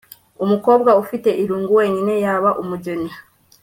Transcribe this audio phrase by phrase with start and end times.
[0.43, 3.09] umukobwa ufite irungu wenyine yaba umugeni